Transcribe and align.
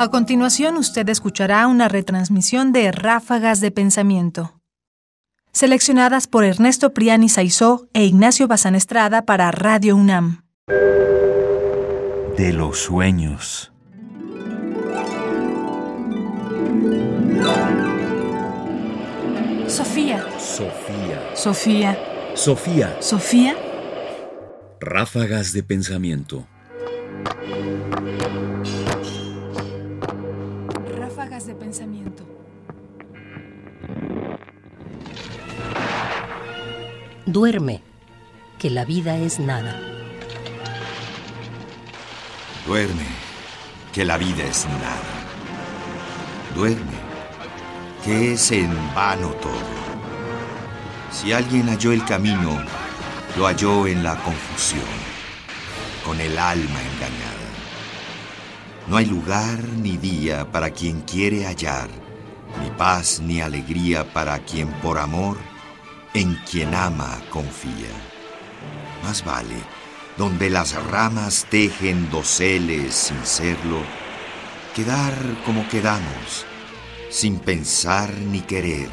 A 0.00 0.08
continuación, 0.08 0.78
usted 0.78 1.06
escuchará 1.10 1.66
una 1.66 1.86
retransmisión 1.86 2.72
de 2.72 2.90
Ráfagas 2.90 3.60
de 3.60 3.70
Pensamiento, 3.70 4.58
seleccionadas 5.52 6.26
por 6.26 6.42
Ernesto 6.42 6.94
Priani 6.94 7.28
Saizó 7.28 7.86
e 7.92 8.04
Ignacio 8.06 8.48
Bazán 8.48 8.74
Estrada 8.74 9.26
para 9.26 9.50
Radio 9.50 9.96
UNAM. 9.96 10.46
De 12.38 12.54
los 12.54 12.78
sueños. 12.78 13.72
Sofía. 19.66 20.24
Sofía. 20.38 21.30
Sofía. 21.34 21.98
Sofía. 22.34 22.96
Sofía. 23.00 23.56
Ráfagas 24.80 25.52
de 25.52 25.62
pensamiento. 25.62 26.46
Duerme, 37.26 37.82
que 38.58 38.70
la 38.70 38.86
vida 38.86 39.18
es 39.18 39.38
nada. 39.38 39.78
Duerme, 42.66 43.04
que 43.92 44.06
la 44.06 44.16
vida 44.16 44.42
es 44.42 44.64
nada. 44.64 45.02
Duerme, 46.54 46.98
que 48.02 48.32
es 48.32 48.50
en 48.52 48.74
vano 48.94 49.28
todo. 49.32 49.52
Si 51.12 51.30
alguien 51.32 51.68
halló 51.68 51.92
el 51.92 52.02
camino, 52.06 52.58
lo 53.36 53.46
halló 53.46 53.86
en 53.86 54.02
la 54.02 54.16
confusión, 54.16 54.80
con 56.06 56.18
el 56.20 56.38
alma 56.38 56.80
engañada. 56.94 57.50
No 58.88 58.96
hay 58.96 59.04
lugar 59.04 59.62
ni 59.76 59.98
día 59.98 60.50
para 60.50 60.70
quien 60.70 61.02
quiere 61.02 61.44
hallar, 61.44 61.90
ni 62.62 62.70
paz 62.70 63.20
ni 63.20 63.42
alegría 63.42 64.10
para 64.10 64.38
quien 64.38 64.68
por 64.80 64.96
amor 64.98 65.49
en 66.14 66.34
quien 66.50 66.74
ama 66.74 67.20
confía. 67.30 67.90
Más 69.04 69.24
vale, 69.24 69.56
donde 70.16 70.50
las 70.50 70.74
ramas 70.84 71.46
tejen 71.48 72.10
doseles 72.10 72.94
sin 72.94 73.24
serlo, 73.24 73.80
quedar 74.74 75.14
como 75.46 75.66
quedamos, 75.68 76.44
sin 77.10 77.38
pensar 77.38 78.12
ni 78.12 78.40
querer, 78.40 78.88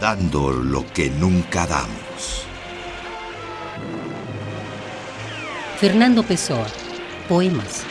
dando 0.00 0.52
lo 0.52 0.84
que 0.92 1.08
nunca 1.10 1.66
damos. 1.66 2.46
Fernando 5.78 6.24
Pessoa, 6.24 6.66
Poemas. 7.28 7.84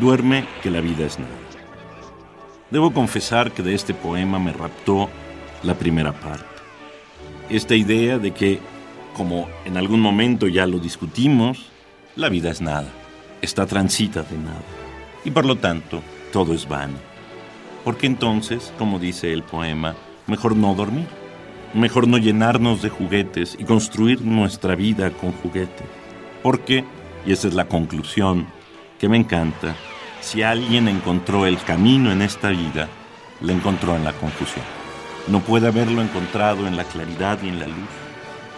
Duerme 0.00 0.48
que 0.62 0.70
la 0.70 0.80
vida 0.80 1.06
es 1.06 1.18
nada. 1.18 1.51
Debo 2.72 2.90
confesar 2.94 3.52
que 3.52 3.62
de 3.62 3.74
este 3.74 3.92
poema 3.92 4.38
me 4.38 4.50
raptó 4.50 5.10
la 5.62 5.74
primera 5.74 6.12
parte. 6.12 6.46
Esta 7.50 7.74
idea 7.74 8.16
de 8.18 8.30
que, 8.30 8.60
como 9.14 9.46
en 9.66 9.76
algún 9.76 10.00
momento 10.00 10.48
ya 10.48 10.66
lo 10.66 10.78
discutimos, 10.78 11.66
la 12.16 12.30
vida 12.30 12.50
es 12.50 12.62
nada, 12.62 12.88
está 13.42 13.66
transita 13.66 14.22
de 14.22 14.38
nada. 14.38 14.62
Y 15.22 15.30
por 15.32 15.44
lo 15.44 15.56
tanto, 15.56 16.02
todo 16.32 16.54
es 16.54 16.66
vano. 16.66 16.96
Porque 17.84 18.06
entonces, 18.06 18.72
como 18.78 18.98
dice 18.98 19.34
el 19.34 19.42
poema, 19.42 19.94
mejor 20.26 20.56
no 20.56 20.74
dormir, 20.74 21.08
mejor 21.74 22.08
no 22.08 22.16
llenarnos 22.16 22.80
de 22.80 22.88
juguetes 22.88 23.54
y 23.58 23.64
construir 23.64 24.22
nuestra 24.22 24.76
vida 24.76 25.10
con 25.10 25.32
juguetes. 25.32 25.86
Porque, 26.42 26.86
y 27.26 27.32
esa 27.32 27.48
es 27.48 27.54
la 27.54 27.66
conclusión 27.68 28.46
que 28.98 29.10
me 29.10 29.18
encanta, 29.18 29.76
si 30.22 30.42
alguien 30.42 30.86
encontró 30.86 31.46
el 31.46 31.58
camino 31.58 32.12
en 32.12 32.22
esta 32.22 32.50
vida, 32.50 32.88
lo 33.40 33.52
encontró 33.52 33.96
en 33.96 34.04
la 34.04 34.12
confusión. 34.12 34.64
No 35.26 35.40
puede 35.40 35.66
haberlo 35.66 36.00
encontrado 36.00 36.66
en 36.66 36.76
la 36.76 36.84
claridad 36.84 37.38
y 37.42 37.48
en 37.48 37.58
la 37.58 37.66
luz, 37.66 37.88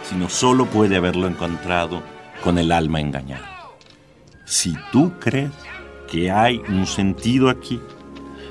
sino 0.03 0.29
solo 0.29 0.67
puede 0.67 0.95
haberlo 0.95 1.27
encontrado 1.27 2.03
con 2.43 2.59
el 2.59 2.71
alma 2.71 3.01
engañada. 3.01 3.49
Si 4.45 4.75
tú 4.91 5.13
crees 5.19 5.51
que 6.07 6.29
hay 6.29 6.61
un 6.69 6.85
sentido 6.85 7.49
aquí, 7.49 7.81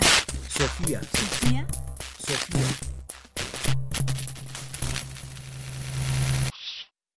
Sofía. 0.50 1.02
Sofía. 1.04 1.68
Sofía. 2.18 2.85